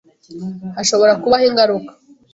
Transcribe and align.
Hashobora 0.77 1.13
kubaho 1.21 1.45
ingaruka. 1.49 1.91